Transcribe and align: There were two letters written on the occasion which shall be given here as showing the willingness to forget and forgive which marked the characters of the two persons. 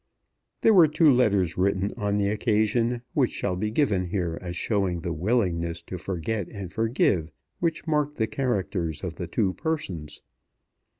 There 0.61 0.73
were 0.73 0.87
two 0.87 1.11
letters 1.11 1.59
written 1.59 1.93
on 1.95 2.17
the 2.17 2.29
occasion 2.29 3.03
which 3.13 3.29
shall 3.31 3.55
be 3.55 3.69
given 3.69 4.05
here 4.05 4.39
as 4.41 4.55
showing 4.55 5.01
the 5.01 5.13
willingness 5.13 5.83
to 5.83 5.99
forget 5.99 6.47
and 6.49 6.73
forgive 6.73 7.29
which 7.59 7.85
marked 7.85 8.15
the 8.17 8.25
characters 8.25 9.03
of 9.03 9.13
the 9.13 9.27
two 9.27 9.53
persons. 9.53 10.23